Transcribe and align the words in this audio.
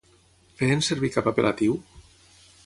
Feien 0.61 0.81
servir 0.87 1.11
cap 1.17 1.29
apel·latiu? 1.33 1.77